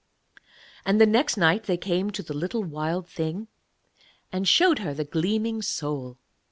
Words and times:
And 0.83 0.99
the 0.99 1.05
next 1.05 1.37
night 1.37 1.65
they 1.65 1.77
came 1.77 2.09
to 2.09 2.23
the 2.23 2.33
little 2.33 2.63
Wild 2.63 3.07
Thing 3.07 3.49
and 4.31 4.47
showed 4.47 4.79
her 4.79 4.95
the 4.95 5.05
gleaming 5.05 5.61
soul. 5.61 6.17